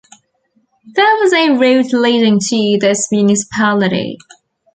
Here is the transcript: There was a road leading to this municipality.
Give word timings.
There 0.95 1.15
was 1.21 1.31
a 1.31 1.51
road 1.51 1.93
leading 1.93 2.39
to 2.39 2.77
this 2.81 3.07
municipality. 3.11 4.17